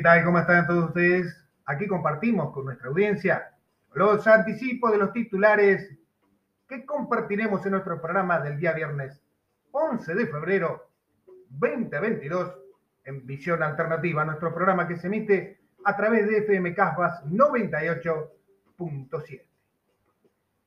tal? 0.00 0.24
¿Cómo 0.24 0.38
están 0.38 0.66
todos 0.66 0.86
ustedes? 0.86 1.44
Aquí 1.66 1.86
compartimos 1.86 2.52
con 2.52 2.64
nuestra 2.64 2.88
audiencia 2.88 3.50
los 3.92 4.26
anticipos 4.26 4.90
de 4.90 4.98
los 4.98 5.12
titulares 5.12 5.96
que 6.68 6.84
compartiremos 6.84 7.64
en 7.64 7.72
nuestro 7.72 8.00
programa 8.00 8.40
del 8.40 8.58
día 8.58 8.72
viernes 8.72 9.20
11 9.70 10.14
de 10.14 10.26
febrero 10.26 10.88
2022 11.48 12.56
en 13.04 13.26
Visión 13.26 13.62
Alternativa, 13.62 14.24
nuestro 14.24 14.54
programa 14.54 14.88
que 14.88 14.96
se 14.96 15.06
emite 15.06 15.60
a 15.84 15.96
través 15.96 16.26
de 16.26 16.38
FM 16.38 16.74
Casbas 16.74 17.22
98.7. 17.26 19.42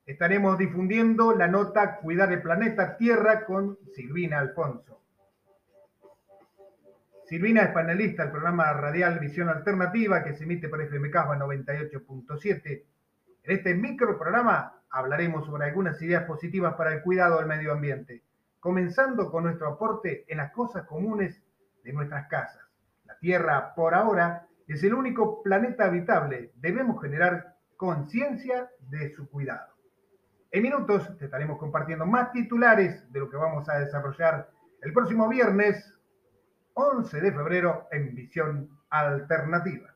Estaremos 0.05 0.57
difundiendo 0.57 1.35
la 1.35 1.47
nota 1.47 1.97
Cuidar 1.97 2.31
el 2.31 2.41
planeta 2.41 2.95
Tierra 2.95 3.43
con 3.45 3.77
Silvina 3.93 4.39
Alfonso. 4.39 5.01
Silvina 7.27 7.63
es 7.63 7.71
panelista 7.71 8.23
del 8.23 8.31
programa 8.31 8.71
radial 8.71 9.19
Visión 9.19 9.49
Alternativa 9.49 10.23
que 10.23 10.33
se 10.33 10.45
emite 10.45 10.69
por 10.69 10.81
FM 10.81 11.11
Casbas 11.11 11.37
98.7. 11.37 12.83
En 13.43 13.51
este 13.51 13.75
microprograma 13.75 14.81
hablaremos 14.89 15.45
sobre 15.45 15.65
algunas 15.65 16.01
ideas 16.01 16.23
positivas 16.23 16.75
para 16.75 16.93
el 16.93 17.01
cuidado 17.01 17.39
del 17.39 17.47
medio 17.47 17.73
ambiente, 17.73 18.23
comenzando 18.61 19.29
con 19.29 19.43
nuestro 19.43 19.73
aporte 19.73 20.23
en 20.29 20.37
las 20.37 20.53
cosas 20.53 20.85
comunes 20.85 21.43
de 21.83 21.91
nuestras 21.91 22.29
casas. 22.29 22.63
La 23.03 23.17
Tierra, 23.19 23.75
por 23.75 23.93
ahora, 23.93 24.47
es 24.65 24.81
el 24.83 24.93
único 24.93 25.43
planeta 25.43 25.83
habitable. 25.83 26.53
Debemos 26.55 27.01
generar 27.01 27.57
conciencia 27.75 28.69
de 28.89 29.13
su 29.13 29.29
cuidado. 29.29 29.73
En 30.49 30.63
minutos 30.63 31.17
te 31.17 31.25
estaremos 31.25 31.57
compartiendo 31.59 32.05
más 32.05 32.31
titulares 32.31 33.11
de 33.11 33.19
lo 33.19 33.29
que 33.29 33.35
vamos 33.35 33.67
a 33.67 33.79
desarrollar 33.79 34.49
el 34.81 34.93
próximo 34.93 35.27
viernes 35.27 35.93
11 36.97 37.21
de 37.21 37.31
febrero 37.31 37.87
en 37.91 38.15
Visión 38.15 38.69
Alternativa. 38.89 39.93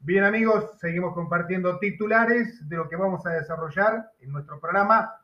Bien 0.00 0.24
amigos, 0.24 0.78
seguimos 0.80 1.12
compartiendo 1.12 1.78
titulares 1.78 2.66
de 2.66 2.76
lo 2.76 2.88
que 2.88 2.96
vamos 2.96 3.26
a 3.26 3.30
desarrollar 3.32 4.10
en 4.20 4.32
nuestro 4.32 4.58
programa 4.58 5.20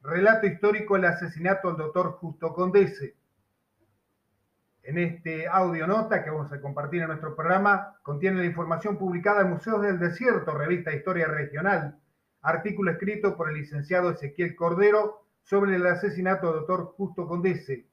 Relato 0.00 0.46
histórico 0.46 0.96
el 0.96 1.04
asesinato 1.04 1.68
del 1.68 1.76
doctor 1.76 2.12
Justo 2.12 2.54
Condese. 2.54 3.16
En 4.84 4.98
este 4.98 5.48
audio 5.48 5.86
nota 5.86 6.22
que 6.22 6.28
vamos 6.28 6.52
a 6.52 6.60
compartir 6.60 7.00
en 7.00 7.06
nuestro 7.06 7.34
programa 7.34 7.96
contiene 8.02 8.40
la 8.40 8.44
información 8.44 8.98
publicada 8.98 9.40
en 9.40 9.48
Museos 9.48 9.80
del 9.80 9.98
Desierto, 9.98 10.52
revista 10.52 10.92
Historia 10.92 11.26
Regional, 11.26 11.98
artículo 12.42 12.90
escrito 12.90 13.34
por 13.34 13.48
el 13.48 13.54
licenciado 13.54 14.10
Ezequiel 14.10 14.54
Cordero 14.54 15.24
sobre 15.42 15.76
el 15.76 15.86
asesinato 15.86 16.48
del 16.48 16.56
doctor 16.56 16.92
Justo 16.98 17.26
Condese, 17.26 17.86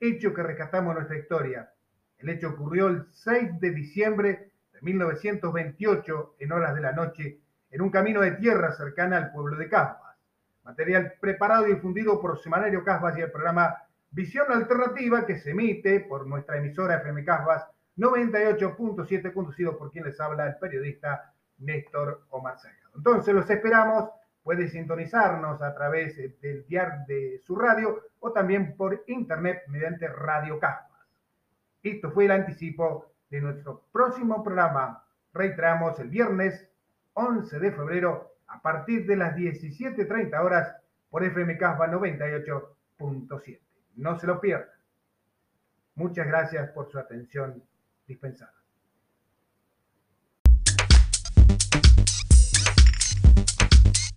hecho 0.00 0.32
que 0.32 0.42
rescatamos 0.42 0.92
en 0.92 0.94
nuestra 0.94 1.18
historia. 1.18 1.70
El 2.16 2.30
hecho 2.30 2.48
ocurrió 2.48 2.88
el 2.88 3.04
6 3.10 3.60
de 3.60 3.70
diciembre 3.70 4.52
de 4.72 4.80
1928 4.80 6.36
en 6.38 6.52
horas 6.52 6.74
de 6.74 6.80
la 6.80 6.92
noche 6.92 7.40
en 7.70 7.82
un 7.82 7.90
camino 7.90 8.22
de 8.22 8.32
tierra 8.32 8.72
cercana 8.72 9.18
al 9.18 9.32
pueblo 9.32 9.58
de 9.58 9.68
Casbas. 9.68 10.16
Material 10.64 11.12
preparado 11.20 11.68
y 11.68 11.74
difundido 11.74 12.18
por 12.22 12.38
Semanario 12.38 12.82
Casbas 12.84 13.18
y 13.18 13.20
el 13.20 13.30
programa 13.30 13.82
Visión 14.10 14.50
Alternativa 14.50 15.26
que 15.26 15.38
se 15.38 15.50
emite 15.50 16.00
por 16.00 16.26
nuestra 16.26 16.56
emisora 16.56 16.96
FM 16.96 17.24
Casbas 17.24 17.66
98.7, 17.98 19.34
conducido 19.34 19.76
por 19.76 19.90
quien 19.90 20.04
les 20.04 20.18
habla 20.18 20.46
el 20.46 20.56
periodista 20.56 21.34
Néstor 21.58 22.22
Omar 22.30 22.58
Salgado. 22.58 22.92
Entonces 22.96 23.34
los 23.34 23.50
esperamos, 23.50 24.10
puede 24.42 24.68
sintonizarnos 24.68 25.60
a 25.60 25.74
través 25.74 26.16
del 26.40 26.64
diario 26.66 27.04
de 27.06 27.42
su 27.44 27.54
radio 27.54 28.00
o 28.20 28.32
también 28.32 28.76
por 28.76 29.04
internet 29.08 29.64
mediante 29.68 30.08
Radio 30.08 30.58
Casbas. 30.58 31.06
Esto 31.82 32.10
fue 32.10 32.24
el 32.24 32.30
anticipo 32.30 33.12
de 33.28 33.40
nuestro 33.42 33.84
próximo 33.92 34.42
programa. 34.42 35.04
Reiteramos 35.34 35.98
el 36.00 36.08
viernes 36.08 36.66
11 37.12 37.58
de 37.58 37.72
febrero 37.72 38.36
a 38.46 38.62
partir 38.62 39.06
de 39.06 39.16
las 39.16 39.36
17.30 39.36 40.42
horas 40.42 40.74
por 41.10 41.24
FM 41.24 41.58
Casbas 41.58 41.90
98.7. 41.90 43.67
No 43.98 44.16
se 44.18 44.28
lo 44.28 44.40
pierdan. 44.40 44.78
Muchas 45.96 46.26
gracias 46.28 46.70
por 46.70 46.88
su 46.88 46.98
atención 47.00 47.62
dispensada. 48.06 48.54